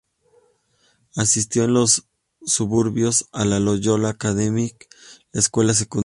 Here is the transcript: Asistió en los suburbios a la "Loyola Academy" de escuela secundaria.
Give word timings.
Asistió 1.15 1.63
en 1.65 1.75
los 1.75 2.07
suburbios 2.43 3.29
a 3.33 3.45
la 3.45 3.59
"Loyola 3.59 4.09
Academy" 4.09 4.71
de 5.31 5.39
escuela 5.39 5.75
secundaria. 5.75 5.99